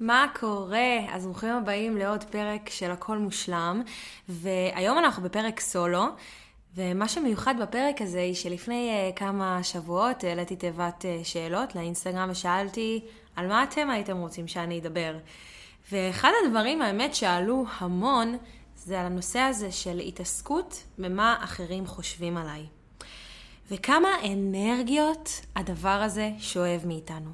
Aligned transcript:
מה 0.00 0.26
קורה? 0.40 0.98
אז 1.10 1.24
ברוכים 1.26 1.54
הבאים 1.54 1.96
לעוד 1.96 2.24
פרק 2.24 2.68
של 2.68 2.90
הכל 2.90 3.18
מושלם, 3.18 3.82
והיום 4.28 4.98
אנחנו 4.98 5.22
בפרק 5.22 5.60
סולו, 5.60 6.04
ומה 6.74 7.08
שמיוחד 7.08 7.54
בפרק 7.62 8.02
הזה 8.02 8.20
היא 8.20 8.34
שלפני 8.34 8.90
uh, 8.90 9.18
כמה 9.18 9.62
שבועות 9.62 10.24
העליתי 10.24 10.56
תיבת 10.56 11.04
uh, 11.04 11.24
שאלות 11.24 11.74
לאינסטגרם 11.74 12.28
ושאלתי 12.30 13.04
על 13.36 13.46
מה 13.48 13.62
אתם 13.62 13.90
הייתם 13.90 14.16
רוצים 14.16 14.48
שאני 14.48 14.78
אדבר. 14.78 15.16
ואחד 15.92 16.30
הדברים, 16.44 16.82
האמת, 16.82 17.14
שעלו 17.14 17.64
המון, 17.78 18.36
זה 18.76 19.00
על 19.00 19.06
הנושא 19.06 19.38
הזה 19.38 19.72
של 19.72 19.98
התעסקות 19.98 20.84
במה 20.98 21.36
אחרים 21.40 21.86
חושבים 21.86 22.36
עליי. 22.36 22.66
וכמה 23.70 24.08
אנרגיות 24.24 25.40
הדבר 25.56 25.88
הזה 25.88 26.30
שואב 26.38 26.82
מאיתנו. 26.86 27.30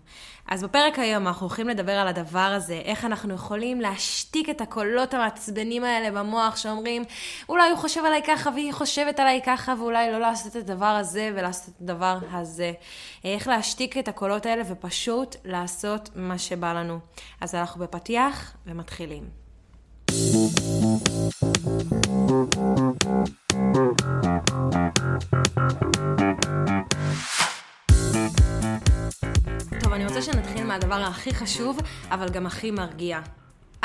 אז 0.48 0.64
בפרק 0.64 0.98
היום 0.98 1.26
אנחנו 1.26 1.46
הולכים 1.46 1.68
לדבר 1.68 1.92
על 1.92 2.08
הדבר 2.08 2.38
הזה, 2.38 2.74
איך 2.84 3.04
אנחנו 3.04 3.34
יכולים 3.34 3.80
להשתיק 3.80 4.50
את 4.50 4.60
הקולות 4.60 5.14
המעצבנים 5.14 5.84
האלה 5.84 6.20
במוח 6.20 6.56
שאומרים, 6.56 7.04
אולי 7.48 7.70
הוא 7.70 7.78
חושב 7.78 8.04
עליי 8.04 8.22
ככה 8.26 8.50
והיא 8.50 8.72
חושבת 8.72 9.20
עליי 9.20 9.40
ככה, 9.46 9.74
ואולי 9.78 10.12
לא 10.12 10.18
לעשות 10.18 10.56
את 10.56 10.70
הדבר 10.70 10.86
הזה 10.86 11.30
ולעשות 11.34 11.74
את 11.76 11.80
הדבר 11.80 12.18
הזה. 12.32 12.72
איך 13.24 13.48
להשתיק 13.48 13.98
את 13.98 14.08
הקולות 14.08 14.46
האלה 14.46 14.62
ופשוט 14.68 15.36
לעשות 15.44 16.10
מה 16.14 16.38
שבא 16.38 16.72
לנו. 16.72 16.98
אז 17.40 17.54
אנחנו 17.54 17.80
בפתיח 17.80 18.52
ומתחילים. 18.66 19.24
טוב, 29.80 29.92
אני 29.92 30.06
רוצה 30.06 30.22
שנתחיל 30.22 30.64
מהדבר 30.64 30.94
הכי 30.94 31.34
חשוב, 31.34 31.78
אבל 32.10 32.28
גם 32.28 32.46
הכי 32.46 32.70
מרגיע. 32.70 33.20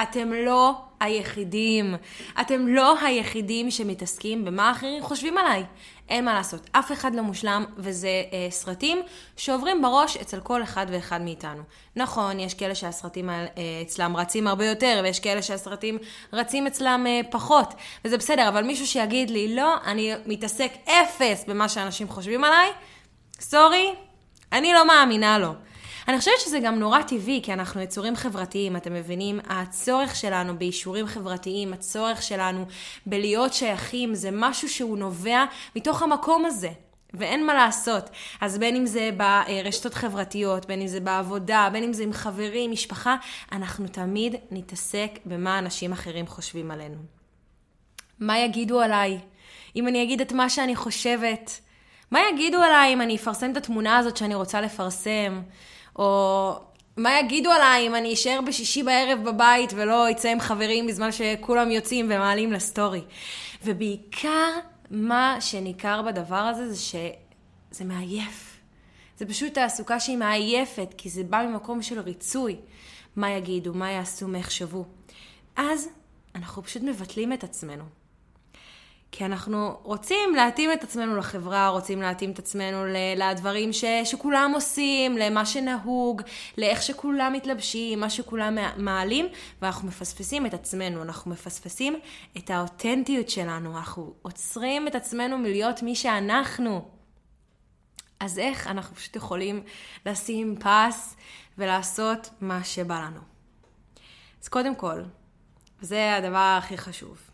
אתם 0.04 0.34
לא 0.34 0.74
היחידים. 1.00 1.96
אתם 2.42 2.68
לא 2.68 3.00
היחידים 3.00 3.72
שמתעסקים 3.72 4.46
במה 4.46 4.72
אחרים 4.72 5.04
חושבים 5.04 5.38
עליי. 5.38 5.64
אין 6.10 6.26
מה 6.26 6.34
לעשות, 6.34 6.70
אף 6.72 6.92
אחד 6.92 7.16
לא 7.16 7.22
מושלם, 7.22 7.66
וזה 7.78 8.08
אה, 8.08 8.48
סרטים 8.52 9.02
שעוברים 9.38 9.82
בראש 9.82 10.18
אצל 10.18 10.40
כל 10.40 10.64
אחד 10.64 10.86
ואחד 10.90 11.22
מאיתנו. 11.22 11.64
נכון, 11.96 12.40
יש 12.40 12.54
כאלה 12.54 12.76
שהסרטים 12.76 13.30
אה, 13.30 13.46
אצלם 13.82 14.18
רצים 14.18 14.48
הרבה 14.48 14.66
יותר, 14.66 15.00
ויש 15.04 15.20
כאלה 15.20 15.42
שהסרטים 15.42 15.98
רצים 16.34 16.68
אצלם 16.68 17.06
אה, 17.08 17.22
פחות, 17.32 17.74
וזה 18.06 18.18
בסדר, 18.18 18.48
אבל 18.48 18.64
מישהו 18.64 18.88
שיגיד 18.88 19.30
לי, 19.30 19.56
לא, 19.56 19.76
אני 19.86 20.14
מתעסק 20.26 20.72
אפס 20.86 21.46
במה 21.48 21.70
שאנשים 21.70 22.10
חושבים 22.10 22.44
עליי, 22.44 22.70
סורי, 23.40 23.94
אני 24.52 24.74
לא 24.74 24.88
מאמינה 24.88 25.38
לו. 25.38 25.54
אני 26.10 26.20
חושבת 26.20 26.40
שזה 26.40 26.60
גם 26.60 26.80
נורא 26.80 27.02
טבעי, 27.02 27.40
כי 27.44 27.54
אנחנו 27.54 27.82
יצורים 27.82 28.16
חברתיים, 28.16 28.76
אתם 28.76 28.94
מבינים? 28.94 29.40
הצורך 29.48 30.16
שלנו 30.16 30.58
באישורים 30.58 31.08
חברתיים, 31.08 31.74
הצורך 31.74 32.22
שלנו 32.22 32.66
בלהיות 33.06 33.54
שייכים, 33.54 34.16
זה 34.16 34.30
משהו 34.32 34.70
שהוא 34.70 34.98
נובע 34.98 35.46
מתוך 35.76 36.02
המקום 36.02 36.46
הזה. 36.46 36.70
ואין 37.14 37.46
מה 37.46 37.54
לעשות. 37.54 38.10
אז 38.42 38.58
בין 38.58 38.76
אם 38.76 38.86
זה 38.86 39.10
ברשתות 39.18 39.94
חברתיות, 39.94 40.66
בין 40.66 40.82
אם 40.82 40.88
זה 40.88 41.00
בעבודה, 41.00 41.70
בין 41.72 41.84
אם 41.84 41.94
זה 41.94 42.04
עם 42.04 42.14
חברים, 42.14 42.72
משפחה, 42.72 43.16
אנחנו 43.52 43.88
תמיד 43.88 44.36
נתעסק 44.52 45.12
במה 45.26 45.60
אנשים 45.60 45.92
אחרים 45.92 46.28
חושבים 46.28 46.72
עלינו. 46.72 46.98
מה 48.20 48.40
יגידו 48.40 48.82
עליי? 48.82 49.20
אם 49.76 49.88
אני 49.88 50.04
אגיד 50.04 50.22
את 50.22 50.32
מה 50.32 50.50
שאני 50.50 50.76
חושבת? 50.76 51.60
מה 52.12 52.20
יגידו 52.34 52.58
עליי 52.58 52.94
אם 52.94 53.02
אני 53.02 53.16
אפרסם 53.16 53.52
את 53.52 53.58
התמונה 53.58 53.98
הזאת 53.98 54.18
שאני 54.18 54.36
רוצה 54.36 54.62
לפרסם? 54.62 55.42
או 55.96 56.52
מה 56.98 57.20
יגידו 57.20 57.52
עליי 57.52 57.88
אם 57.88 57.96
אני 57.96 58.14
אשאר 58.14 58.40
בשישי 58.48 58.84
בערב 58.84 59.20
בבית 59.24 59.74
ולא 59.76 60.12
אצא 60.12 60.30
עם 60.30 60.40
חברים 60.40 60.88
בזמן 60.88 61.12
שכולם 61.12 61.72
יוצאים 61.72 62.06
ומעלים 62.06 62.54
לסטורי. 62.54 63.02
ובעיקר, 63.64 64.50
מה 64.92 65.38
שניכר 65.40 66.02
בדבר 66.02 66.36
הזה 66.36 66.74
זה 66.74 66.82
שזה 66.82 67.86
מעייף. 67.86 68.60
זה 69.18 69.26
פשוט 69.26 69.54
תעסוקה 69.54 70.00
שהיא 70.00 70.18
מעייפת, 70.18 70.94
כי 70.98 71.10
זה 71.10 71.24
בא 71.24 71.46
ממקום 71.50 71.82
של 71.82 72.00
ריצוי. 72.00 72.56
מה 73.16 73.32
יגידו, 73.32 73.74
מה 73.74 73.92
יעשו, 73.92 74.28
מה 74.28 74.38
יחשבו. 74.38 74.86
אז 75.56 75.90
אנחנו 76.36 76.64
פשוט 76.64 76.84
מבטלים 76.84 77.34
את 77.34 77.44
עצמנו. 77.44 77.84
כי 79.12 79.26
אנחנו 79.26 79.78
רוצים 79.84 80.36
להתאים 80.36 80.74
את 80.74 80.84
עצמנו 80.84 81.18
לחברה, 81.18 81.68
רוצים 81.68 82.02
להתאים 82.02 82.32
את 82.32 82.40
עצמנו 82.40 82.86
לדברים 83.18 83.74
ש, 83.74 83.84
שכולם 84.04 84.52
עושים, 84.56 85.18
למה 85.18 85.46
שנהוג, 85.46 86.22
לאיך 86.58 86.82
שכולם 86.82 87.34
מתלבשים, 87.34 88.00
מה 88.00 88.10
שכולם 88.10 88.58
מעלים, 88.78 89.26
ואנחנו 89.62 89.88
מפספסים 89.88 90.46
את 90.46 90.54
עצמנו, 90.54 91.02
אנחנו 91.04 91.32
מפספסים 91.32 92.00
את 92.38 92.50
האותנטיות 92.50 93.30
שלנו, 93.30 93.78
אנחנו 93.78 94.14
עוצרים 94.22 94.88
את 94.88 94.96
עצמנו 94.96 95.38
מלהיות 95.38 95.84
מי 95.84 95.96
שאנחנו. 95.96 96.90
אז 98.20 98.40
איך 98.40 98.68
אנחנו 98.68 98.96
פשוט 98.96 99.16
יכולים 99.16 99.64
לשים 100.06 100.56
פס 100.60 101.16
ולעשות 101.58 102.30
מה 102.42 102.64
שבא 102.64 103.00
לנו? 103.00 103.20
אז 104.42 104.48
קודם 104.48 104.76
כל, 104.76 105.04
זה 105.82 106.16
הדבר 106.16 106.56
הכי 106.58 106.78
חשוב. 106.78 107.30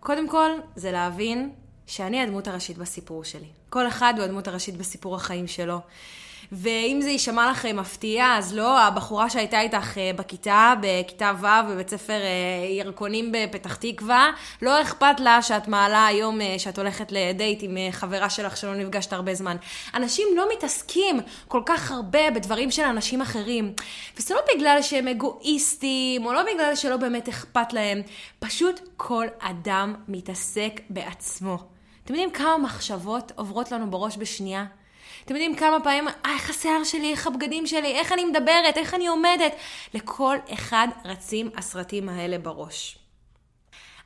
קודם 0.00 0.28
כל, 0.28 0.50
זה 0.76 0.92
להבין 0.92 1.50
שאני 1.86 2.22
הדמות 2.22 2.48
הראשית 2.48 2.78
בסיפור 2.78 3.24
שלי. 3.24 3.48
כל 3.68 3.88
אחד 3.88 4.14
הוא 4.16 4.24
הדמות 4.24 4.48
הראשית 4.48 4.76
בסיפור 4.76 5.16
החיים 5.16 5.46
שלו. 5.46 5.80
ואם 6.52 6.98
זה 7.02 7.10
יישמע 7.10 7.50
לכם 7.50 7.76
מפתיע, 7.76 8.34
אז 8.38 8.54
לא, 8.54 8.80
הבחורה 8.80 9.30
שהייתה 9.30 9.60
איתך 9.60 9.98
אה, 9.98 10.10
בכיתה, 10.16 10.74
בכיתה 10.80 11.32
ו' 11.40 11.70
בבית 11.70 11.90
ספר 11.90 12.12
אה, 12.12 12.66
ירקונים 12.70 13.32
בפתח 13.32 13.74
תקווה, 13.74 14.30
לא 14.62 14.82
אכפת 14.82 15.20
לה 15.20 15.42
שאת 15.42 15.68
מעלה 15.68 16.06
היום 16.06 16.40
אה, 16.40 16.54
שאת 16.58 16.78
הולכת 16.78 17.12
לדייט 17.12 17.58
עם 17.62 17.76
חברה 17.90 18.30
שלך 18.30 18.56
שלא 18.56 18.74
נפגשת 18.74 19.12
הרבה 19.12 19.34
זמן. 19.34 19.56
אנשים 19.94 20.28
לא 20.36 20.46
מתעסקים 20.52 21.20
כל 21.48 21.62
כך 21.66 21.90
הרבה 21.90 22.30
בדברים 22.30 22.70
של 22.70 22.82
אנשים 22.82 23.20
אחרים. 23.20 23.72
וזה 24.16 24.34
לא 24.34 24.40
בגלל 24.54 24.82
שהם 24.82 25.08
אגואיסטים, 25.08 26.26
או 26.26 26.32
לא 26.32 26.42
בגלל 26.54 26.74
שלא 26.74 26.96
באמת 26.96 27.28
אכפת 27.28 27.72
להם, 27.72 28.02
פשוט 28.38 28.80
כל 28.96 29.26
אדם 29.38 29.94
מתעסק 30.08 30.80
בעצמו. 30.90 31.58
אתם 32.04 32.14
יודעים 32.14 32.30
כמה 32.30 32.58
מחשבות 32.58 33.32
עוברות 33.36 33.72
לנו 33.72 33.90
בראש 33.90 34.16
בשנייה? 34.16 34.64
אתם 35.30 35.36
יודעים 35.36 35.56
כמה 35.56 35.80
פעמים, 35.80 36.08
אה, 36.08 36.34
איך 36.34 36.50
השיער 36.50 36.84
שלי, 36.84 37.12
איך 37.12 37.26
הבגדים 37.26 37.66
שלי, 37.66 37.92
איך 37.92 38.12
אני 38.12 38.24
מדברת, 38.24 38.76
איך 38.76 38.94
אני 38.94 39.06
עומדת. 39.06 39.52
לכל 39.94 40.36
אחד 40.52 40.88
רצים 41.04 41.50
הסרטים 41.56 42.08
האלה 42.08 42.38
בראש. 42.38 42.98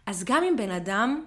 אז 0.07 0.25
גם 0.25 0.45
אם 0.45 0.57
בן 0.57 0.71
אדם, 0.71 1.25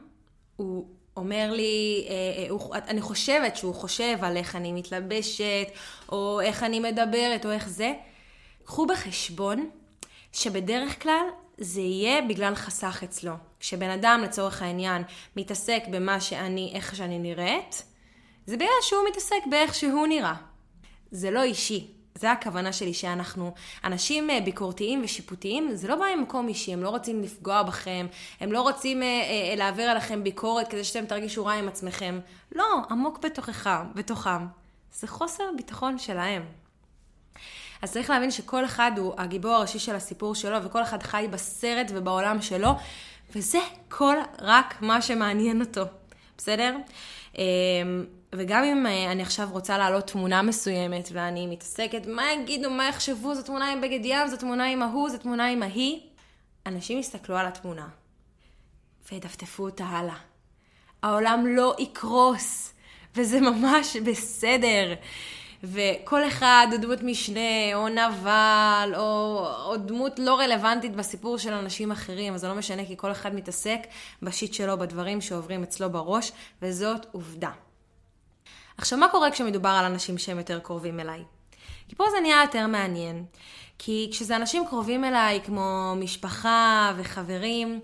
הוא 0.56 0.88
אומר 1.16 1.52
לי, 1.52 2.08
אה, 2.10 2.76
אה, 2.76 2.80
אני 2.88 3.02
חושבת 3.02 3.58
שהוא 3.58 3.76
חושב 3.76 4.18
על 4.22 4.38
איך 4.38 4.56
אני 4.56 4.72
מתלבשת, 4.72 5.68
או 6.12 6.42
איך 6.42 6.64
אני 6.64 6.80
מדברת, 6.80 7.46
או 7.46 7.52
איך 7.52 7.70
זה, 7.70 7.94
קחו 8.66 8.86
בחשבון 8.86 9.70
שבדרך 10.34 11.04
כלל 11.04 11.26
זה 11.58 11.82
יהיה 11.82 12.22
בגלל 12.22 12.56
חסך 12.56 13.02
אצלו. 13.04 13.34
כשבן 13.60 13.90
אדם, 13.90 14.22
לצורך 14.24 14.62
העניין, 14.62 15.04
מתעסק 15.36 15.84
במה 15.92 16.22
שאני, 16.22 16.72
איך 16.76 16.96
שאני 16.96 17.20
נראית, 17.20 17.84
זה 18.48 18.56
בגלל 18.56 18.70
שהוא 18.82 19.02
מתעסק 19.10 19.36
באיך 19.50 19.76
שהוא 19.76 20.08
נראה. 20.08 20.34
זה 21.12 21.32
לא 21.32 21.44
אישי. 21.44 21.88
זה 22.16 22.32
הכוונה 22.32 22.74
שלי, 22.74 22.94
שאנחנו 22.94 23.54
אנשים 23.84 24.30
אה, 24.30 24.42
ביקורתיים 24.42 25.02
ושיפוטיים, 25.04 25.76
זה 25.76 25.88
לא 25.88 25.96
בא 25.96 26.06
ממקום 26.18 26.48
אישי, 26.48 26.74
הם 26.74 26.84
לא 26.84 26.90
רוצים 26.90 27.22
לפגוע 27.22 27.64
בכם, 27.64 28.08
הם 28.40 28.52
לא 28.52 28.62
רוצים 28.62 29.04
אה, 29.04 29.08
אה, 29.08 29.56
להעביר 29.56 29.90
עליכם 29.90 30.24
ביקורת 30.24 30.68
כדי 30.68 30.84
שאתם 30.84 31.06
תרגישו 31.06 31.46
רע 31.46 31.54
עם 31.54 31.68
עצמכם. 31.68 32.20
לא, 32.56 32.66
עמוק 32.90 33.20
בתוכך, 33.26 33.70
בתוכם. 33.96 34.46
זה 34.94 35.08
חוסר 35.08 35.44
ביטחון 35.58 35.98
שלהם. 35.98 36.46
אז 37.82 37.92
צריך 37.92 38.10
להבין 38.10 38.32
שכל 38.32 38.66
אחד 38.66 38.92
הוא 38.98 39.14
הגיבור 39.18 39.52
הראשי 39.52 39.80
של 39.80 39.96
הסיפור 39.96 40.36
שלו, 40.36 40.64
וכל 40.64 40.84
אחד 40.84 41.04
חי 41.04 41.28
בסרט 41.32 41.88
ובעולם 41.90 42.42
שלו, 42.42 42.70
וזה 43.36 43.60
כל 43.90 44.16
רק 44.42 44.82
מה 44.82 45.02
שמעניין 45.02 45.62
אותו, 45.62 45.84
בסדר? 46.38 46.76
וגם 48.36 48.64
אם 48.64 48.86
אה, 48.86 49.12
אני 49.12 49.24
עכשיו 49.24 49.48
רוצה 49.52 49.78
להעלות 49.78 50.08
תמונה 50.08 50.42
מסוימת, 50.42 51.10
ואני 51.12 51.48
מתעסקת, 51.48 52.08
מה 52.08 52.32
יגידו, 52.32 52.70
מה 52.70 52.88
יחשבו, 52.88 53.36
זו 53.36 53.42
תמונה 53.42 53.72
עם 53.72 53.82
בגד 53.82 54.06
ים, 54.06 54.28
זו 54.28 54.38
תמונה 54.38 54.66
עם 54.66 54.84
ההוא, 54.84 55.10
זו 55.10 55.18
תמונה 55.18 55.48
עם 55.48 55.64
ההיא, 55.64 56.00
אנשים 56.66 57.00
יסתכלו 57.00 57.38
על 57.38 57.46
התמונה, 57.46 57.88
וידפדפו 59.12 59.64
אותה 59.64 59.86
הלאה. 59.86 60.18
העולם 61.04 61.48
לא 61.48 61.76
יקרוס, 61.80 62.74
וזה 63.16 63.42
ממש 63.42 63.98
בסדר. 64.06 64.94
וכל 65.64 66.28
אחד 66.28 66.68
הוא 66.72 66.78
דמות 66.78 67.04
משנה, 67.04 67.74
או 67.74 67.90
נבל, 67.90 68.94
או, 68.98 69.48
או 69.66 69.78
דמות 69.78 70.20
לא 70.20 70.40
רלוונטית 70.40 70.96
בסיפור 70.96 71.38
של 71.38 71.54
אנשים 71.54 71.92
אחרים, 71.92 72.34
אז 72.34 72.42
זה 72.42 72.48
לא 72.48 72.56
משנה, 72.56 72.86
כי 72.86 72.98
כל 72.98 73.12
אחד 73.12 73.36
מתעסק 73.36 73.80
בשיט 74.22 74.54
שלו, 74.54 74.78
בדברים 74.78 75.22
שעוברים 75.22 75.64
אצלו 75.64 75.90
בראש, 75.90 76.32
וזאת 76.62 77.06
עובדה. 77.12 77.52
עכשיו, 78.78 79.00
מה 79.00 79.08
קורה 79.08 79.32
כשמדובר 79.32 79.70
על 79.70 79.86
אנשים 79.86 80.18
שהם 80.18 80.38
יותר 80.38 80.60
קרובים 80.60 81.00
אליי? 81.00 81.24
כי 81.88 81.96
פה 81.96 82.04
זה 82.12 82.20
נהיה 82.22 82.42
יותר 82.42 82.68
מעניין. 82.68 83.26
כי 83.78 84.10
כשזה 84.12 84.36
אנשים 84.36 84.68
קרובים 84.68 85.04
אליי, 85.04 85.42
כמו 85.46 85.94
משפחה 85.98 86.94
וחברים, 86.98 87.80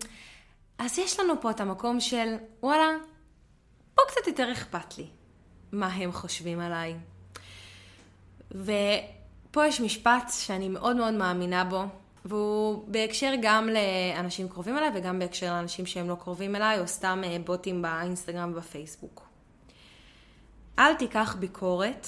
אז 0.78 1.00
יש 1.00 1.20
לנו 1.20 1.42
פה 1.42 1.52
את 1.52 1.60
המקום 1.60 2.00
של, 2.00 2.36
וואלה, 2.64 2.90
פה 3.96 4.02
קצת 4.08 4.28
יותר 4.28 4.52
אכפת 4.52 4.98
לי 4.98 5.08
מה 5.72 5.88
הם 5.88 6.12
חושבים 6.12 6.60
עליי. 6.60 6.96
ופה 8.52 9.66
יש 9.68 9.82
משפט 9.82 10.32
שאני 10.32 10.70
מאוד 10.70 10.96
מאוד 10.96 11.14
מאמינה 11.14 11.64
בו, 11.64 11.84
והוא 12.26 12.84
בהקשר 12.88 13.34
גם 13.42 13.70
לאנשים 13.70 14.50
קרובים 14.50 14.78
אליי 14.78 14.90
וגם 14.96 15.20
בהקשר 15.20 15.54
לאנשים 15.54 15.86
שהם 15.86 16.10
לא 16.10 16.16
קרובים 16.16 16.56
אליי, 16.56 16.80
או 16.80 16.88
סתם 16.88 17.22
אה, 17.24 17.38
בוטים 17.46 17.82
באינסטגרם 17.82 18.52
ובפייסבוק. 18.52 19.23
אל 20.80 20.94
תיקח 20.94 21.36
ביקורת 21.40 22.08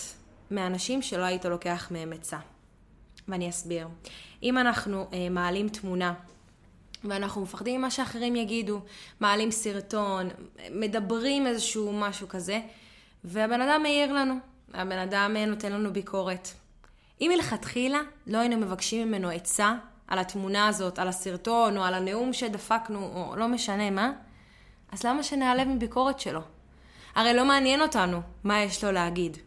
מאנשים 0.52 1.02
שלא 1.02 1.24
היית 1.24 1.46
לוקח 1.46 1.88
מהם 1.92 2.14
עצה. 2.14 2.38
ואני 3.28 3.50
אסביר. 3.50 3.88
אם 4.44 4.58
אנחנו 4.58 5.08
אה, 5.14 5.30
מעלים 5.30 5.70
תמונה 5.70 6.14
ואנחנו 7.04 7.42
מפחדים 7.42 7.80
ממה 7.80 7.92
שאחרים 7.92 8.36
יגידו, 8.36 8.82
מעלים 9.20 9.52
סרטון, 9.52 10.30
מדברים 10.72 11.48
איזשהו 11.48 11.94
משהו 11.94 12.28
כזה, 12.28 12.60
והבן 13.24 13.62
אדם 13.62 13.84
מעיר 13.84 14.14
לנו, 14.14 14.36
הבן 14.74 14.98
אדם 14.98 15.34
אה, 15.36 15.46
נותן 15.46 15.72
לנו 15.72 15.94
ביקורת. 15.94 16.48
אם 17.22 17.32
מלכתחילה 17.36 18.00
לא 18.28 18.38
היינו 18.38 18.58
מבקשים 18.58 19.08
ממנו 19.08 19.30
עצה 19.30 19.76
על 20.08 20.20
התמונה 20.20 20.68
הזאת, 20.68 21.00
על 21.00 21.08
הסרטון, 21.08 21.78
או 21.78 21.84
על 21.84 21.94
הנאום 21.94 22.34
שדפקנו, 22.34 23.12
או 23.16 23.36
לא 23.36 23.48
משנה 23.48 23.90
מה, 23.90 24.12
אז 24.92 25.04
למה 25.04 25.24
שנעלב 25.24 25.68
מביקורת 25.68 26.20
שלו? 26.20 26.42
הרי 27.16 27.34
לא 27.34 27.46
מעניין 27.46 27.82
אותנו 27.82 28.22
מה 28.44 28.62
יש 28.62 28.84
לו 28.84 28.92
להגיד. 28.92 29.38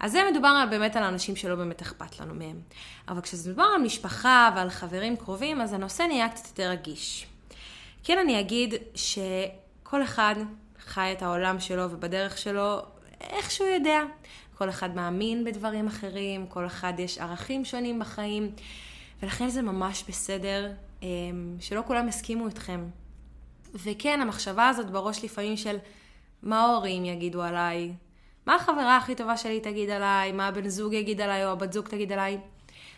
אז 0.00 0.12
זה 0.12 0.22
מדובר 0.30 0.64
באמת 0.70 0.96
על 0.96 1.02
אנשים 1.02 1.36
שלא 1.36 1.54
באמת 1.54 1.82
אכפת 1.82 2.20
לנו 2.20 2.34
מהם. 2.34 2.60
אבל 3.08 3.20
כשזה 3.20 3.50
מדובר 3.50 3.68
על 3.74 3.82
משפחה 3.82 4.50
ועל 4.56 4.70
חברים 4.70 5.16
קרובים, 5.16 5.60
אז 5.60 5.72
הנושא 5.72 6.02
נהיה 6.02 6.28
קצת 6.28 6.48
יותר 6.48 6.70
רגיש. 6.70 7.26
כן, 8.04 8.18
אני 8.18 8.40
אגיד 8.40 8.74
שכל 8.94 10.02
אחד 10.02 10.34
חי 10.86 11.12
את 11.12 11.22
העולם 11.22 11.60
שלו 11.60 11.90
ובדרך 11.90 12.38
שלו 12.38 12.80
איך 13.20 13.50
שהוא 13.50 13.68
יודע. 13.68 14.00
כל 14.58 14.68
אחד 14.68 14.96
מאמין 14.96 15.44
בדברים 15.44 15.86
אחרים, 15.86 16.46
כל 16.46 16.66
אחד 16.66 16.92
יש 16.98 17.18
ערכים 17.18 17.64
שונים 17.64 17.98
בחיים, 17.98 18.52
ולכן 19.22 19.48
זה 19.48 19.62
ממש 19.62 20.04
בסדר 20.08 20.72
אמ, 21.02 21.56
שלא 21.60 21.82
כולם 21.86 22.08
הסכימו 22.08 22.46
איתכם. 22.46 22.84
וכן, 23.74 24.20
המחשבה 24.20 24.68
הזאת 24.68 24.90
בראש 24.90 25.24
לפעמים 25.24 25.56
של 25.56 25.76
מה 26.42 26.60
ההורים 26.60 27.04
יגידו 27.04 27.42
עליי, 27.42 27.92
מה 28.46 28.54
החברה 28.54 28.96
הכי 28.96 29.14
טובה 29.14 29.36
שלי 29.36 29.60
תגיד 29.60 29.90
עליי, 29.90 30.32
מה 30.32 30.46
הבן 30.46 30.68
זוג 30.68 30.92
יגיד 30.92 31.20
עליי 31.20 31.44
או 31.44 31.50
הבת 31.50 31.72
זוג 31.72 31.88
תגיד 31.88 32.12
עליי. 32.12 32.38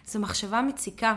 זו 0.06 0.21
מחשבה 0.21 0.62
מציקה, 0.62 1.17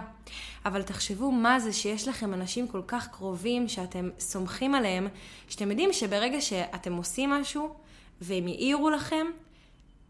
אבל 0.65 0.81
תחשבו 0.81 1.31
מה 1.31 1.59
זה 1.59 1.73
שיש 1.73 2.07
לכם 2.07 2.33
אנשים 2.33 2.67
כל 2.67 2.81
כך 2.87 3.07
קרובים 3.07 3.67
שאתם 3.67 4.09
סומכים 4.19 4.75
עליהם, 4.75 5.07
שאתם 5.49 5.69
יודעים 5.69 5.93
שברגע 5.93 6.41
שאתם 6.41 6.93
עושים 6.93 7.29
משהו 7.29 7.75
והם 8.21 8.47
יעירו 8.47 8.89
לכם, 8.89 9.27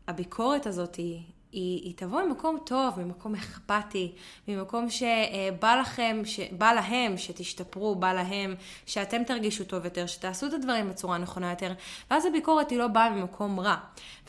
הביקורת 0.07 0.67
הזאת 0.67 0.95
היא, 0.95 1.21
היא, 1.55 1.83
היא 1.83 1.93
תבוא 1.95 2.21
ממקום 2.21 2.57
טוב, 2.65 2.99
ממקום 2.99 3.35
אכפתי, 3.35 4.11
ממקום 4.47 4.89
שבא 4.89 5.75
לכם, 5.75 6.21
בא 6.51 6.73
להם 6.73 7.17
שתשתפרו, 7.17 7.95
בא 7.95 8.13
להם 8.13 8.55
שאתם 8.85 9.23
תרגישו 9.23 9.63
טוב 9.63 9.85
יותר, 9.85 10.07
שתעשו 10.07 10.47
את 10.47 10.53
הדברים 10.53 10.89
בצורה 10.89 11.17
נכונה 11.17 11.49
יותר, 11.49 11.73
ואז 12.11 12.25
הביקורת 12.25 12.69
היא 12.69 12.79
לא 12.79 12.87
באה 12.87 13.09
ממקום 13.09 13.59
רע. 13.59 13.75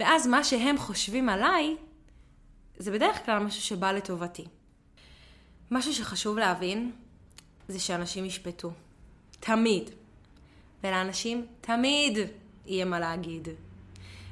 ואז 0.01 0.27
מה 0.27 0.45
שהם 0.45 0.79
חושבים 0.79 1.29
עליי, 1.29 1.77
זה 2.79 2.91
בדרך 2.91 3.25
כלל 3.25 3.39
משהו 3.39 3.63
שבא 3.63 3.93
לטובתי. 3.93 4.45
משהו 5.71 5.95
שחשוב 5.95 6.39
להבין, 6.39 6.93
זה 7.69 7.81
שאנשים 7.81 8.25
ישפטו. 8.25 8.71
תמיד. 9.41 9.91
ולאנשים 10.85 11.47
תמיד 11.61 12.19
יהיה 12.67 12.85
מה 12.85 13.01
להגיד. 13.01 13.49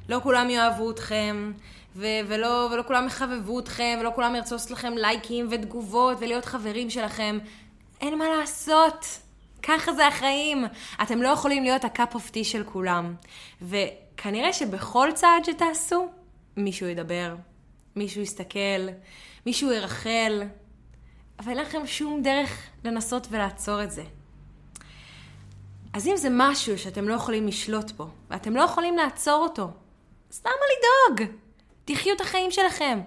לא 0.09 0.19
כולם 0.23 0.49
יאהבו 0.49 0.91
אתכם, 0.91 1.51
ו- 1.95 2.19
ולא, 2.27 2.69
ולא 2.71 2.83
כולם 2.87 3.07
יחבבו 3.07 3.59
אתכם, 3.59 3.97
ולא 4.01 4.11
כולם 4.15 4.35
ירצו 4.35 4.55
לעשות 4.55 4.71
לכם 4.71 4.93
לייקים 4.97 5.47
ותגובות 5.51 6.17
ולהיות 6.19 6.45
חברים 6.45 6.89
שלכם. 6.89 7.39
אין 8.01 8.17
מה 8.17 8.25
לעשות. 8.39 9.05
ככה 9.63 9.93
זה 9.93 10.07
החיים. 10.07 10.65
אתם 11.01 11.21
לא 11.21 11.29
יכולים 11.29 11.63
להיות 11.63 11.85
ה 11.85 11.93
cup 11.93 12.15
of 12.15 12.29
tea 12.29 12.43
של 12.43 12.63
כולם. 12.63 13.15
וכנראה 13.61 14.53
שבכל 14.53 15.09
צעד 15.13 15.45
שתעשו, 15.45 16.07
מישהו 16.57 16.87
ידבר, 16.87 17.35
מישהו 17.95 18.21
יסתכל, 18.21 18.87
מישהו 19.45 19.71
ירכל, 19.71 20.43
אבל 21.39 21.51
אין 21.51 21.57
לכם 21.57 21.87
שום 21.87 22.21
דרך 22.21 22.67
לנסות 22.83 23.27
ולעצור 23.31 23.83
את 23.83 23.91
זה. 23.91 24.03
אז 25.93 26.07
אם 26.07 26.17
זה 26.17 26.27
משהו 26.31 26.77
שאתם 26.77 27.07
לא 27.07 27.13
יכולים 27.13 27.47
לשלוט 27.47 27.91
בו, 27.91 28.07
ואתם 28.29 28.55
לא 28.55 28.61
יכולים 28.61 28.97
לעצור 28.97 29.43
אותו, 29.43 29.69
אז 30.35 30.41
למה 30.45 30.65
לדאוג? 30.77 31.31
תחיו 31.85 32.15
את 32.15 32.21
החיים 32.21 32.51
שלכם. 32.51 32.99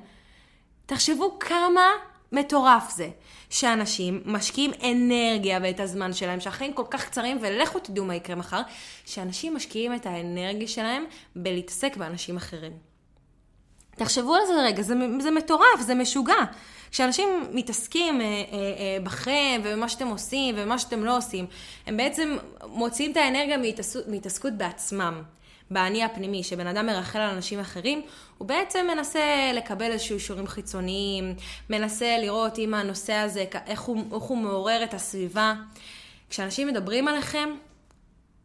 תחשבו 0.86 1.38
כמה 1.38 1.90
מטורף 2.32 2.90
זה 2.90 3.08
שאנשים 3.50 4.22
משקיעים 4.24 4.70
אנרגיה 4.84 5.58
ואת 5.62 5.80
הזמן 5.80 6.12
שלהם, 6.12 6.40
שהחיים 6.40 6.72
כל 6.72 6.84
כך 6.90 7.04
קצרים, 7.04 7.38
ולכו 7.40 7.78
תדעו 7.78 8.04
מה 8.04 8.14
יקרה 8.14 8.36
מחר, 8.36 8.60
שאנשים 9.04 9.54
משקיעים 9.54 9.94
את 9.94 10.06
האנרגיה 10.06 10.68
שלהם 10.68 11.04
בלהתעסק 11.36 11.96
באנשים 11.96 12.36
אחרים. 12.36 12.72
תחשבו 13.90 14.34
על 14.34 14.46
זה 14.46 14.52
רגע, 14.62 14.82
זה, 14.82 14.94
זה 15.20 15.30
מטורף, 15.30 15.80
זה 15.80 15.94
משוגע. 15.94 16.44
כשאנשים 16.90 17.28
מתעסקים 17.52 18.20
אה, 18.20 18.26
אה, 18.26 18.42
אה, 18.52 18.98
בכם 19.02 19.60
ובמה 19.64 19.88
שאתם 19.88 20.08
עושים 20.08 20.54
ובמה 20.58 20.78
שאתם 20.78 21.04
לא 21.04 21.16
עושים, 21.16 21.46
הם 21.86 21.96
בעצם 21.96 22.36
מוציאים 22.66 23.12
את 23.12 23.16
האנרגיה 23.16 23.58
מהתעסקות 24.06 24.52
בעצמם. 24.52 25.22
באני 25.70 26.04
הפנימי, 26.04 26.42
שבן 26.42 26.66
אדם 26.66 26.86
מרחל 26.86 27.18
על 27.18 27.30
אנשים 27.30 27.60
אחרים, 27.60 28.02
הוא 28.38 28.48
בעצם 28.48 28.86
מנסה 28.94 29.50
לקבל 29.54 29.90
איזשהו 29.90 30.14
אישורים 30.14 30.46
חיצוניים, 30.46 31.34
מנסה 31.70 32.18
לראות 32.18 32.58
אם 32.58 32.74
הנושא 32.74 33.12
הזה, 33.12 33.44
איך 33.66 33.80
הוא, 33.80 33.96
איך 34.14 34.22
הוא 34.22 34.38
מעורר 34.38 34.84
את 34.84 34.94
הסביבה. 34.94 35.54
כשאנשים 36.30 36.68
מדברים 36.68 37.08
עליכם, 37.08 37.48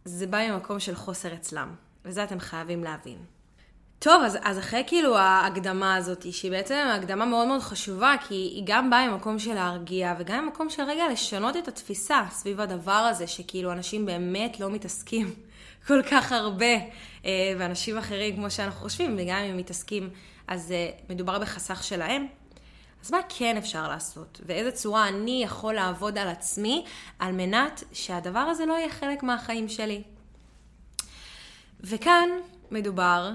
זה 0.06 0.28
בא 0.28 0.52
ממקום 0.52 0.80
של 0.80 0.96
חוסר 0.96 1.34
אצלם, 1.34 1.76
וזה 2.06 2.24
אתם 2.24 2.40
חייבים 2.40 2.84
להבין. 2.84 3.18
טוב, 4.00 4.24
אז, 4.24 4.38
אז 4.42 4.60
אחרי 4.60 4.84
כאילו 4.88 5.18
ההקדמה 5.18 5.96
הזאת, 5.96 6.34
שהיא 6.34 6.52
בעצם 6.52 6.88
הקדמה 6.96 7.26
מאוד 7.26 7.48
מאוד 7.48 7.62
חשובה, 7.62 8.16
כי 8.28 8.36
היא 8.36 8.64
גם 8.66 8.90
באה 8.90 9.08
ממקום 9.08 9.40
של 9.40 9.54
להרגיע, 9.54 10.14
וגם 10.20 10.46
ממקום 10.46 10.70
של 10.70 10.84
רגע 10.84 11.04
לשנות 11.12 11.58
את 11.58 11.68
התפיסה 11.68 12.22
סביב 12.32 12.60
הדבר 12.60 12.92
הזה, 12.92 13.28
שכאילו 13.28 13.72
אנשים 13.72 14.06
באמת 14.06 14.60
לא 14.60 14.70
מתעסקים 14.70 15.34
כל 15.88 16.02
כך 16.12 16.32
הרבה, 16.32 16.76
אה, 17.26 17.54
ואנשים 17.60 17.98
אחרים, 17.98 18.36
כמו 18.36 18.52
שאנחנו 18.52 18.80
חושבים, 18.80 19.16
וגם 19.20 19.38
אם 19.38 19.52
הם 19.52 19.58
מתעסקים, 19.58 20.10
אז 20.48 20.72
אה, 20.72 20.90
מדובר 21.10 21.40
בחסך 21.40 21.84
שלהם. 21.84 22.28
אז 23.04 23.12
מה 23.12 23.18
כן 23.30 23.58
אפשר 23.58 23.88
לעשות? 23.88 24.42
ואיזה 24.46 24.72
צורה 24.72 25.08
אני 25.08 25.42
יכול 25.44 25.74
לעבוד 25.74 26.18
על 26.18 26.28
עצמי 26.28 26.86
על 27.20 27.32
מנת 27.32 27.84
שהדבר 27.94 28.40
הזה 28.40 28.66
לא 28.66 28.74
יהיה 28.74 28.90
חלק 28.90 29.24
מהחיים 29.24 29.70
שלי? 29.70 30.04
וכאן 31.80 32.30
מדובר 32.72 33.32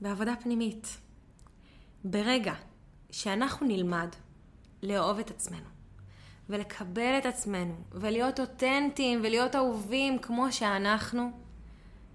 בעבודה 0.00 0.34
פנימית. 0.42 0.96
ברגע 2.04 2.54
שאנחנו 3.10 3.66
נלמד 3.66 4.08
לאהוב 4.82 5.18
את 5.18 5.30
עצמנו, 5.30 5.68
ולקבל 6.48 7.18
את 7.18 7.26
עצמנו, 7.26 7.74
ולהיות 7.92 8.40
אותנטיים, 8.40 9.20
ולהיות 9.22 9.56
אהובים 9.56 10.18
כמו 10.18 10.52
שאנחנו, 10.52 11.41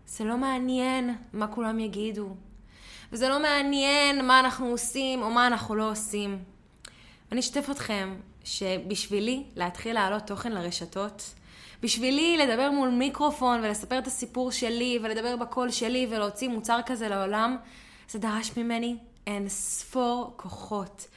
זה 0.07 0.23
לא 0.23 0.37
מעניין 0.37 1.15
מה 1.33 1.47
כולם 1.47 1.79
יגידו. 1.79 2.29
וזה 3.11 3.29
לא 3.29 3.39
מעניין 3.39 4.25
מה 4.25 4.39
אנחנו 4.39 4.67
עושים 4.67 5.21
או 5.21 5.29
מה 5.29 5.47
אנחנו 5.47 5.75
לא 5.75 5.91
עושים. 5.91 6.39
אני 7.31 7.39
אשתף 7.39 7.69
אתכם 7.71 8.15
שבשבילי 8.43 9.43
להתחיל 9.55 9.93
להעלות 9.93 10.23
תוכן 10.23 10.51
לרשתות, 10.51 11.33
בשבילי 11.81 12.37
לדבר 12.37 12.71
מול 12.71 12.89
מיקרופון 12.89 13.59
ולספר 13.63 13.99
את 13.99 14.07
הסיפור 14.07 14.51
שלי 14.51 14.99
ולדבר 15.03 15.35
בקול 15.35 15.71
שלי 15.71 16.07
ולהוציא 16.09 16.49
מוצר 16.49 16.79
כזה 16.85 17.09
לעולם, 17.09 17.57
זה 18.09 18.19
דרש 18.19 18.57
ממני 18.57 18.95
אין 19.27 19.49
ספור 19.49 20.33
כוחות. 20.35 21.07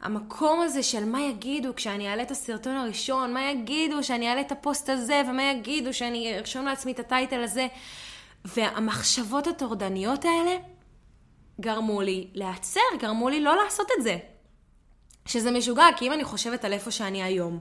המקום 0.00 0.60
הזה 0.60 0.82
של 0.82 1.04
מה 1.04 1.20
יגידו 1.20 1.74
כשאני 1.74 2.08
אעלה 2.08 2.22
את 2.22 2.30
הסרטון 2.30 2.76
הראשון, 2.76 3.34
מה 3.34 3.50
יגידו 3.50 4.04
שאני 4.04 4.28
אעלה 4.28 4.40
את 4.40 4.52
הפוסט 4.52 4.88
הזה, 4.88 5.22
ומה 5.28 5.42
יגידו 5.42 5.94
שאני 5.94 6.38
ארשום 6.38 6.64
לעצמי 6.64 6.92
את 6.92 6.98
הטייטל 6.98 7.40
הזה. 7.42 7.66
והמחשבות 8.54 9.46
הטורדניות 9.46 10.24
האלה 10.24 10.56
גרמו 11.60 12.02
לי 12.02 12.30
להיעצר, 12.34 12.80
גרמו 13.00 13.28
לי 13.28 13.40
לא 13.40 13.56
לעשות 13.64 13.88
את 13.98 14.02
זה. 14.02 14.18
שזה 15.26 15.50
משוגע, 15.50 15.84
כי 15.96 16.06
אם 16.06 16.12
אני 16.12 16.24
חושבת 16.24 16.64
על 16.64 16.72
איפה 16.72 16.90
שאני 16.90 17.22
היום, 17.22 17.58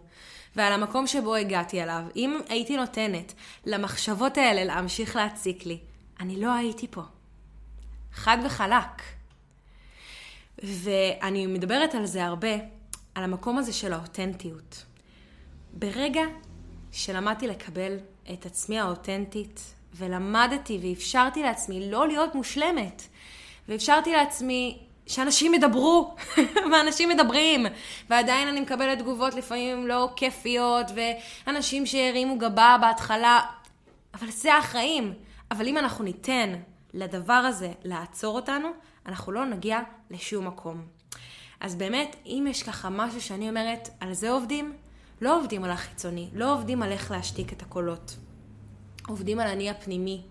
ועל 0.56 0.74
המקום 0.74 1.08
שבו 1.08 1.36
הגעתי 1.36 1.84
אליו, 1.84 2.02
אם 2.16 2.40
הייתי 2.50 2.78
נותנת 2.78 3.34
למחשבות 3.66 4.38
האלה 4.38 4.64
להמשיך 4.64 5.16
להציק 5.16 5.66
לי, 5.66 5.80
אני 6.20 6.42
לא 6.42 6.54
הייתי 6.54 6.88
פה. 6.92 7.02
חד 8.14 8.38
וחלק. 8.46 9.02
ואני 10.64 11.48
מדברת 11.48 11.96
על 11.96 12.06
זה 12.06 12.26
הרבה, 12.26 12.54
על 13.16 13.24
המקום 13.24 13.58
הזה 13.58 13.74
של 13.74 13.94
האותנטיות. 13.94 14.86
ברגע 15.74 16.22
שלמדתי 16.92 17.48
לקבל 17.48 17.98
את 18.34 18.46
עצמי 18.46 18.80
האותנטית, 18.80 19.75
ולמדתי 19.96 20.80
ואפשרתי 20.82 21.44
לעצמי 21.44 21.92
לא 21.92 22.08
להיות 22.08 22.36
מושלמת, 22.36 23.02
ואפשרתי 23.70 24.12
לעצמי 24.12 24.78
שאנשים 25.08 25.54
ידברו, 25.54 26.16
ואנשים 26.72 27.10
מדברים, 27.10 27.66
ועדיין 28.10 28.48
אני 28.48 28.60
מקבלת 28.60 29.00
תגובות 29.00 29.34
לפעמים 29.34 29.88
לא 29.88 30.10
כיפיות, 30.16 30.86
ואנשים 31.48 31.86
שהרימו 31.86 32.38
גבה 32.38 32.78
בהתחלה, 32.82 33.40
אבל 34.14 34.30
זה 34.30 34.56
החיים. 34.56 35.14
אבל 35.52 35.68
אם 35.68 35.78
אנחנו 35.78 36.04
ניתן 36.04 36.56
לדבר 36.94 37.34
הזה 37.34 37.72
לעצור 37.84 38.36
אותנו, 38.36 38.70
אנחנו 39.06 39.32
לא 39.32 39.46
נגיע 39.46 39.80
לשום 40.12 40.48
מקום. 40.48 40.82
אז 41.60 41.76
באמת, 41.76 42.16
אם 42.26 42.48
יש 42.50 42.64
ככה 42.64 42.90
משהו 42.90 43.22
שאני 43.22 43.50
אומרת, 43.50 43.90
על 44.00 44.14
זה 44.14 44.32
עובדים, 44.32 44.74
לא 45.22 45.38
עובדים 45.38 45.64
על 45.64 45.72
החיצוני, 45.72 46.30
לא 46.34 46.54
עובדים 46.54 46.84
על 46.84 46.92
איך 46.92 47.12
להשתיק 47.12 47.54
את 47.54 47.62
הקולות. 47.62 48.16
עובדים 49.08 49.40
על 49.40 49.48
אני 49.48 49.70
הפנימי. 49.70 50.22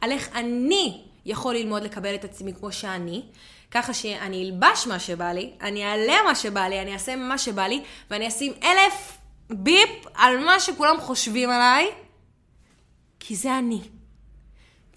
על 0.00 0.12
איך 0.12 0.28
אני 0.34 1.02
יכול 1.24 1.54
ללמוד 1.54 1.82
לקבל 1.82 2.14
את 2.14 2.24
עצמי 2.24 2.54
כמו 2.54 2.72
שאני, 2.72 3.22
ככה 3.70 3.94
שאני 3.94 4.44
אלבש 4.44 4.86
מה 4.86 4.98
שבא 4.98 5.32
לי, 5.32 5.52
אני 5.60 5.84
אעלה 5.84 6.22
מה 6.24 6.34
שבא 6.34 6.60
לי, 6.60 6.82
אני 6.82 6.92
אעשה 6.92 7.16
מה 7.16 7.38
שבא 7.38 7.66
לי, 7.66 7.82
ואני 8.10 8.28
אשים 8.28 8.52
אלף 8.62 9.18
ביפ 9.50 10.06
על 10.14 10.44
מה 10.44 10.60
שכולם 10.60 11.00
חושבים 11.00 11.50
עליי, 11.50 11.90
כי 13.20 13.36
זה 13.36 13.58
אני. 13.58 13.80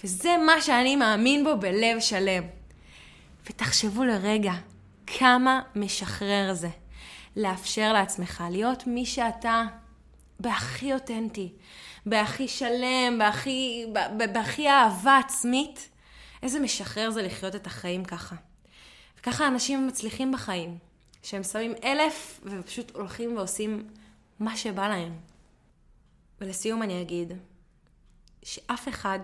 וזה 0.03 0.37
מה 0.45 0.61
שאני 0.61 0.95
מאמין 0.95 1.43
בו 1.43 1.57
בלב 1.57 1.99
שלם. 1.99 2.43
ותחשבו 3.49 4.03
לרגע, 4.03 4.53
כמה 5.07 5.61
משחרר 5.75 6.53
זה. 6.53 6.69
לאפשר 7.35 7.93
לעצמך 7.93 8.43
להיות 8.51 8.87
מי 8.87 9.05
שאתה 9.05 9.63
בהכי 10.39 10.93
אותנטי, 10.93 11.53
בהכי 12.05 12.47
שלם, 12.47 13.15
בהכי, 13.19 13.85
בהכי 14.33 14.69
אהבה 14.69 15.17
עצמית. 15.17 15.89
איזה 16.43 16.59
משחרר 16.59 17.11
זה 17.11 17.21
לחיות 17.21 17.55
את 17.55 17.67
החיים 17.67 18.05
ככה. 18.05 18.35
וככה 19.19 19.47
אנשים 19.47 19.87
מצליחים 19.87 20.31
בחיים, 20.31 20.77
שהם 21.23 21.43
שמים 21.43 21.73
אלף 21.83 22.39
ופשוט 22.43 22.95
הולכים 22.95 23.37
ועושים 23.37 23.87
מה 24.39 24.57
שבא 24.57 24.87
להם. 24.87 25.13
ולסיום 26.41 26.83
אני 26.83 27.01
אגיד 27.01 27.33
שאף 28.43 28.87
אחד 28.87 29.19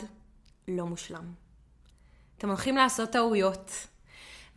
לא 0.68 0.86
מושלם. 0.86 1.34
אתם 2.38 2.48
הולכים 2.48 2.78
לעשות 2.78 3.10
טעויות, 3.10 3.72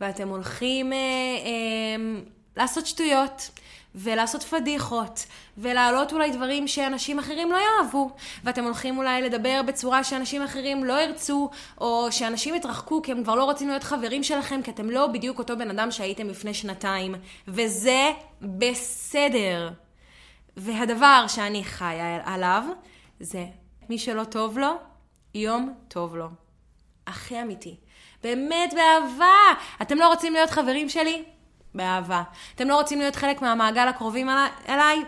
ואתם 0.01 0.27
הולכים 0.27 0.93
אה, 0.93 0.97
אה, 0.97 2.21
לעשות 2.57 2.87
שטויות, 2.87 3.49
ולעשות 3.95 4.43
פדיחות, 4.43 5.25
ולהעלות 5.57 6.13
אולי 6.13 6.31
דברים 6.31 6.67
שאנשים 6.67 7.19
אחרים 7.19 7.51
לא 7.51 7.57
יאהבו, 7.57 8.09
ואתם 8.43 8.63
הולכים 8.63 8.97
אולי 8.97 9.21
לדבר 9.21 9.61
בצורה 9.67 10.03
שאנשים 10.03 10.41
אחרים 10.41 10.83
לא 10.83 11.01
ירצו, 11.01 11.49
או 11.81 12.11
שאנשים 12.11 12.55
יתרחקו 12.55 13.01
כי 13.01 13.11
הם 13.11 13.23
כבר 13.23 13.35
לא 13.35 13.43
רוצים 13.43 13.67
להיות 13.69 13.83
חברים 13.83 14.23
שלכם, 14.23 14.61
כי 14.61 14.71
אתם 14.71 14.89
לא 14.89 15.07
בדיוק 15.07 15.39
אותו 15.39 15.57
בן 15.57 15.69
אדם 15.69 15.91
שהייתם 15.91 16.27
לפני 16.29 16.53
שנתיים, 16.53 17.15
וזה 17.47 18.11
בסדר. 18.41 19.69
והדבר 20.57 21.25
שאני 21.27 21.63
חיה 21.63 22.19
עליו, 22.23 22.63
זה 23.19 23.45
מי 23.89 23.97
שלא 23.97 24.23
טוב 24.23 24.57
לו, 24.57 24.71
יום 25.35 25.73
טוב 25.87 26.15
לו. 26.15 26.27
הכי 27.07 27.41
אמיתי. 27.41 27.75
באמת 28.23 28.73
באהבה. 28.73 29.61
אתם 29.81 29.97
לא 29.97 30.07
רוצים 30.07 30.33
להיות 30.33 30.49
חברים 30.49 30.89
שלי? 30.89 31.23
באהבה. 31.75 32.23
אתם 32.55 32.67
לא 32.67 32.75
רוצים 32.75 32.99
להיות 32.99 33.15
חלק 33.15 33.41
מהמעגל 33.41 33.87
הקרובים 33.87 34.29
אליי? 34.69 35.03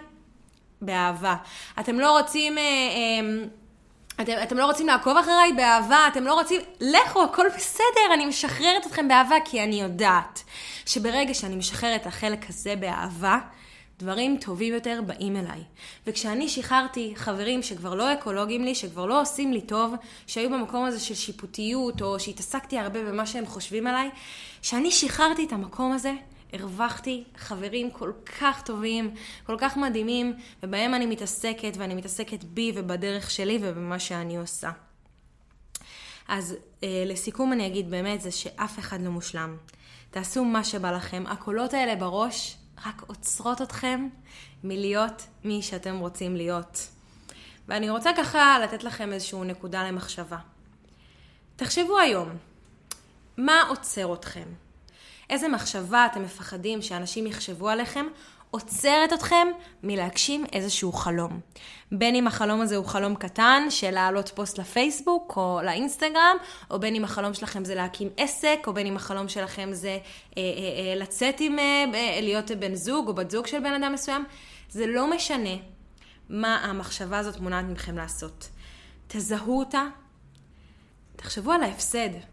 באהבה. 0.81 1.35
אתם 1.79 1.99
לא 1.99 2.19
רוצים... 2.19 2.57
אה, 2.57 2.63
אה, 2.63 3.45
אתם, 4.21 4.33
אתם 4.43 4.57
לא 4.57 4.65
רוצים 4.65 4.87
לעקוב 4.87 5.17
אחריי 5.17 5.53
באהבה, 5.53 6.07
אתם 6.07 6.23
לא 6.23 6.33
רוצים... 6.33 6.61
לכו, 6.79 7.23
הכל 7.23 7.45
בסדר, 7.55 8.13
אני 8.13 8.25
משחררת 8.25 8.87
אתכם 8.87 9.07
באהבה, 9.07 9.35
כי 9.45 9.63
אני 9.63 9.81
יודעת 9.81 10.43
שברגע 10.85 11.33
שאני 11.33 11.55
משחררת 11.55 12.01
את 12.01 12.07
החלק 12.07 12.49
הזה 12.49 12.75
באהבה, 12.75 13.39
דברים 13.99 14.37
טובים 14.37 14.73
יותר 14.73 15.01
באים 15.05 15.35
אליי. 15.35 15.63
וכשאני 16.07 16.49
שחררתי 16.49 17.13
חברים 17.15 17.63
שכבר 17.63 17.95
לא 17.95 18.13
אקולוגיים 18.13 18.63
לי, 18.63 18.75
שכבר 18.75 19.05
לא 19.05 19.21
עושים 19.21 19.53
לי 19.53 19.61
טוב, 19.61 19.93
שהיו 20.27 20.49
במקום 20.49 20.85
הזה 20.85 20.99
של 20.99 21.15
שיפוטיות, 21.15 22.01
או 22.01 22.19
שהתעסקתי 22.19 22.79
הרבה 22.79 23.03
במה 23.03 23.25
שהם 23.25 23.45
חושבים 23.45 23.87
עליי, 23.87 24.09
כשאני 24.61 24.91
שחררתי 24.91 25.45
את 25.45 25.51
המקום 25.51 25.91
הזה, 25.91 26.13
הרווחתי 26.53 27.23
חברים 27.37 27.91
כל 27.91 28.11
כך 28.39 28.61
טובים, 28.61 29.15
כל 29.45 29.55
כך 29.59 29.77
מדהימים, 29.77 30.33
ובהם 30.63 30.93
אני 30.93 31.05
מתעסקת, 31.05 31.73
ואני 31.77 31.95
מתעסקת 31.95 32.43
בי 32.43 32.71
ובדרך 32.75 33.31
שלי 33.31 33.59
ובמה 33.61 33.99
שאני 33.99 34.37
עושה. 34.37 34.71
אז 36.27 36.55
אה, 36.83 37.03
לסיכום 37.05 37.53
אני 37.53 37.67
אגיד 37.67 37.91
באמת 37.91 38.21
זה 38.21 38.31
שאף 38.31 38.79
אחד 38.79 39.01
לא 39.01 39.09
מושלם. 39.09 39.57
תעשו 40.11 40.45
מה 40.45 40.63
שבא 40.63 40.91
לכם. 40.91 41.23
הקולות 41.27 41.73
האלה 41.73 41.95
בראש 41.95 42.57
רק 42.85 43.03
עוצרות 43.07 43.61
אתכם 43.61 44.07
מלהיות 44.63 45.27
מי 45.43 45.61
שאתם 45.61 45.99
רוצים 45.99 46.35
להיות. 46.35 46.87
ואני 47.67 47.89
רוצה 47.89 48.11
ככה 48.17 48.59
לתת 48.63 48.83
לכם 48.83 49.13
איזושהי 49.13 49.39
נקודה 49.41 49.83
למחשבה. 49.83 50.37
תחשבו 51.55 51.99
היום, 51.99 52.29
מה 53.37 53.61
עוצר 53.69 54.13
אתכם? 54.13 54.47
איזה 55.33 55.47
מחשבה 55.47 56.05
אתם 56.05 56.23
מפחדים 56.23 56.81
שאנשים 56.81 57.27
יחשבו 57.27 57.69
עליכם, 57.69 58.05
עוצרת 58.51 59.13
אתכם 59.13 59.47
מלהגשים 59.83 60.45
איזשהו 60.53 60.91
חלום. 60.91 61.39
בין 61.91 62.15
אם 62.15 62.27
החלום 62.27 62.61
הזה 62.61 62.75
הוא 62.75 62.85
חלום 62.85 63.15
קטן 63.15 63.63
של 63.69 63.91
להעלות 63.91 64.29
פוסט 64.29 64.57
לפייסבוק 64.57 65.33
או 65.37 65.59
לאינסטגרם, 65.63 66.37
או 66.71 66.79
בין 66.79 66.95
אם 66.95 67.03
החלום 67.03 67.33
שלכם 67.33 67.65
זה 67.65 67.75
להקים 67.75 68.09
עסק, 68.17 68.59
או 68.67 68.73
בין 68.73 68.87
אם 68.87 68.95
החלום 68.95 69.27
שלכם 69.27 69.69
זה 69.71 69.89
אה, 69.89 69.97
אה, 70.37 70.41
אה, 70.41 70.95
לצאת 70.95 71.35
עם, 71.39 71.59
אה, 71.59 71.85
אה, 71.93 72.21
להיות 72.21 72.51
בן 72.51 72.75
זוג 72.75 73.07
או 73.07 73.13
בת 73.13 73.31
זוג 73.31 73.47
של 73.47 73.59
בן 73.59 73.83
אדם 73.83 73.93
מסוים. 73.93 74.25
זה 74.69 74.87
לא 74.87 75.15
משנה 75.15 75.55
מה 76.29 76.55
המחשבה 76.55 77.19
הזאת 77.19 77.39
מונעת 77.39 77.65
מכם 77.65 77.97
לעשות. 77.97 78.49
תזהו 79.07 79.59
אותה, 79.59 79.83
תחשבו 81.15 81.51
על 81.51 81.63
ההפסד. 81.63 82.32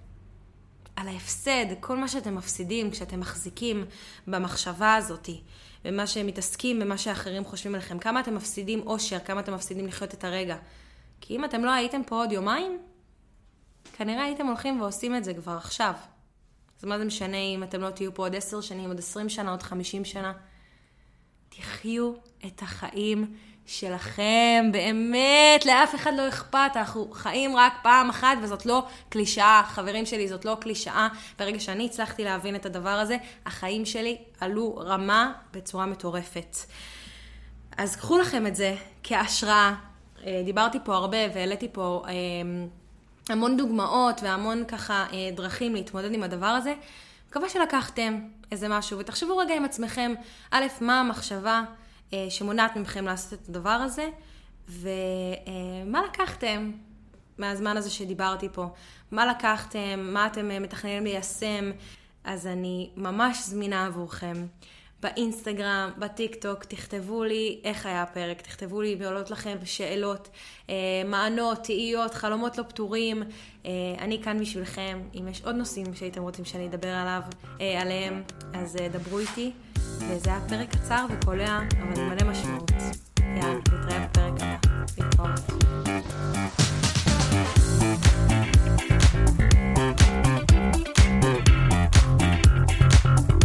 על 1.00 1.08
ההפסד, 1.08 1.66
כל 1.80 1.96
מה 1.96 2.08
שאתם 2.08 2.34
מפסידים 2.34 2.90
כשאתם 2.90 3.20
מחזיקים 3.20 3.84
במחשבה 4.26 4.94
הזאתי, 4.94 5.40
במה 5.84 6.06
שהם 6.06 6.26
מתעסקים, 6.26 6.80
במה 6.80 6.98
שאחרים 6.98 7.44
חושבים 7.44 7.74
עליכם. 7.74 7.98
כמה 7.98 8.20
אתם 8.20 8.34
מפסידים 8.34 8.80
אושר, 8.86 9.18
כמה 9.18 9.40
אתם 9.40 9.54
מפסידים 9.54 9.86
לחיות 9.86 10.14
את 10.14 10.24
הרגע. 10.24 10.56
כי 11.20 11.36
אם 11.36 11.44
אתם 11.44 11.64
לא 11.64 11.70
הייתם 11.70 12.02
פה 12.06 12.16
עוד 12.16 12.32
יומיים, 12.32 12.78
כנראה 13.92 14.24
הייתם 14.24 14.46
הולכים 14.46 14.80
ועושים 14.80 15.16
את 15.16 15.24
זה 15.24 15.34
כבר 15.34 15.52
עכשיו. 15.52 15.94
אז 16.78 16.84
מה 16.84 16.98
זה 16.98 17.04
משנה 17.04 17.36
אם 17.36 17.62
אתם 17.62 17.80
לא 17.80 17.90
תהיו 17.90 18.14
פה 18.14 18.22
עוד 18.22 18.36
עשר 18.36 18.60
שנים, 18.60 18.88
עוד 18.88 18.98
עשרים 18.98 19.28
שנה, 19.28 19.50
עוד 19.50 19.62
חמישים 19.62 20.04
שנה? 20.04 20.32
תחיו 21.48 22.12
את 22.46 22.62
החיים 22.62 23.36
שלכם, 23.66 24.68
באמת, 24.72 25.66
לאף 25.66 25.94
אחד 25.94 26.12
לא 26.16 26.28
אכפת, 26.28 26.70
אנחנו 26.76 27.10
חיים 27.12 27.56
רק 27.56 27.72
פעם 27.82 28.10
אחת 28.10 28.38
וזאת 28.42 28.66
לא 28.66 28.86
קלישאה, 29.08 29.62
חברים 29.66 30.06
שלי, 30.06 30.28
זאת 30.28 30.44
לא 30.44 30.56
קלישאה. 30.60 31.08
ברגע 31.38 31.60
שאני 31.60 31.86
הצלחתי 31.86 32.24
להבין 32.24 32.56
את 32.56 32.66
הדבר 32.66 32.88
הזה, 32.88 33.16
החיים 33.46 33.84
שלי 33.86 34.18
עלו 34.40 34.76
רמה 34.76 35.32
בצורה 35.52 35.86
מטורפת. 35.86 36.56
אז 37.76 37.96
קחו 37.96 38.18
לכם 38.18 38.46
את 38.46 38.56
זה 38.56 38.74
כהשראה. 39.02 39.74
אה, 40.26 40.42
דיברתי 40.44 40.78
פה 40.84 40.94
הרבה 40.94 41.18
והעליתי 41.34 41.68
פה 41.72 42.02
אה, 42.08 42.12
המון 43.28 43.56
דוגמאות 43.56 44.20
והמון 44.22 44.64
ככה 44.68 45.06
אה, 45.12 45.30
דרכים 45.36 45.74
להתמודד 45.74 46.14
עם 46.14 46.22
הדבר 46.22 46.46
הזה. 46.46 46.74
מקווה 47.28 47.48
שלקחתם 47.48 48.20
איזה 48.52 48.68
משהו 48.68 48.98
ותחשבו 48.98 49.36
רגע 49.36 49.54
עם 49.54 49.64
עצמכם, 49.64 50.12
א', 50.50 50.64
מה 50.80 51.00
המחשבה 51.00 51.62
שמונעת 52.28 52.76
מכם 52.76 53.04
לעשות 53.04 53.32
את 53.42 53.48
הדבר 53.48 53.70
הזה, 53.70 54.08
ומה 54.68 56.02
לקחתם 56.08 56.70
מהזמן 57.38 57.76
הזה 57.76 57.90
שדיברתי 57.90 58.48
פה? 58.52 58.66
מה 59.10 59.26
לקחתם? 59.26 60.00
מה 60.02 60.26
אתם 60.26 60.50
אה, 60.50 60.58
מתכננים 60.58 61.04
ליישם? 61.04 61.70
אז 62.24 62.46
אני 62.46 62.90
ממש 62.96 63.38
זמינה 63.42 63.86
עבורכם. 63.86 64.46
באינסטגרם, 65.02 65.90
בטיק 65.98 66.34
טוק, 66.34 66.64
תכתבו 66.64 67.24
לי 67.24 67.60
איך 67.64 67.86
היה 67.86 68.02
הפרק, 68.02 68.40
תכתבו 68.40 68.82
לי 68.82 68.96
ועולות 68.98 69.30
לכם 69.30 69.56
שאלות, 69.64 70.28
אה, 70.70 70.74
מענות, 71.06 71.58
תהיות, 71.64 72.14
חלומות 72.14 72.58
לא 72.58 72.62
פתורים. 72.62 73.22
אה, 73.66 73.70
אני 73.98 74.22
כאן 74.22 74.40
בשבילכם. 74.40 75.00
אם 75.14 75.28
יש 75.28 75.42
עוד 75.44 75.56
נושאים 75.56 75.94
שהייתם 75.94 76.22
רוצים 76.22 76.44
שאני 76.44 76.66
אדבר 76.66 76.88
עליו, 76.88 77.22
אה, 77.60 77.82
עליהם, 77.82 78.22
אז 78.54 78.76
אה, 78.76 78.88
דברו 78.88 79.18
איתי. 79.18 79.52
וזה 80.08 80.30
היה 80.30 80.40
פרק 80.48 80.70
קצר 80.70 81.06
וקולע, 81.10 81.58
אבל 81.82 82.02
מלא 82.02 82.30
משמעות. 82.30 82.72
יאללה, 83.20 83.54
נתראה 83.54 84.06